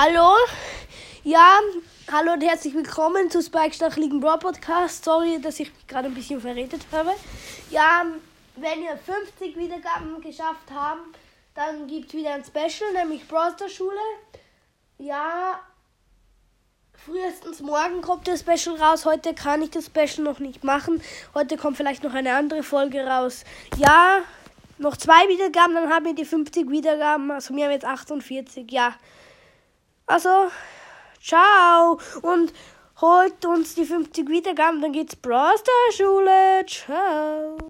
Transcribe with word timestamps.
Hallo? 0.00 0.32
Ja, 1.24 1.58
hallo 2.12 2.34
und 2.34 2.40
herzlich 2.40 2.72
willkommen 2.72 3.32
zu 3.32 3.42
Spike 3.42 3.74
Stacheligen 3.74 4.20
Brawl 4.20 4.38
Podcast. 4.38 5.04
Sorry, 5.04 5.40
dass 5.40 5.58
ich 5.58 5.74
mich 5.74 5.86
gerade 5.88 6.06
ein 6.06 6.14
bisschen 6.14 6.40
verredet 6.40 6.82
habe. 6.92 7.10
Ja, 7.68 8.06
wenn 8.54 8.80
wir 8.80 8.96
50 8.96 9.56
Wiedergaben 9.56 10.20
geschafft 10.20 10.70
haben, 10.72 11.00
dann 11.56 11.88
gibt 11.88 12.10
es 12.10 12.14
wieder 12.14 12.32
ein 12.32 12.44
Special, 12.44 12.92
nämlich 12.92 13.26
Brawl 13.26 13.50
Stars 13.56 13.72
Schule. 13.72 13.98
Ja, 14.98 15.58
frühestens 17.04 17.60
morgen 17.60 18.00
kommt 18.00 18.28
das 18.28 18.42
Special 18.42 18.76
raus. 18.76 19.04
Heute 19.04 19.34
kann 19.34 19.62
ich 19.62 19.70
das 19.70 19.86
Special 19.86 20.22
noch 20.22 20.38
nicht 20.38 20.62
machen. 20.62 21.02
Heute 21.34 21.56
kommt 21.56 21.76
vielleicht 21.76 22.04
noch 22.04 22.14
eine 22.14 22.36
andere 22.36 22.62
Folge 22.62 23.04
raus. 23.04 23.42
Ja, 23.76 24.20
noch 24.78 24.96
zwei 24.96 25.26
Wiedergaben, 25.26 25.74
dann 25.74 25.90
haben 25.92 26.04
wir 26.04 26.14
die 26.14 26.24
50 26.24 26.70
Wiedergaben. 26.70 27.32
Also 27.32 27.52
wir 27.56 27.64
haben 27.64 27.72
jetzt 27.72 27.84
48, 27.84 28.70
ja. 28.70 28.94
Also, 30.08 30.50
ciao. 31.20 32.00
Und 32.22 32.52
holt 33.00 33.44
uns 33.44 33.74
die 33.74 33.84
50 33.84 34.28
Wiedergaben, 34.28 34.80
dann 34.80 34.92
geht's 34.92 35.14
Brawl 35.14 35.54
Stars 35.56 35.96
Schule. 35.96 36.64
Ciao. 36.66 37.27